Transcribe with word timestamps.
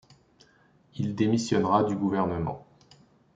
Il 0.95 1.13
démissionnera 1.13 1.83
du 1.83 1.95
gouvernement. 1.95 2.65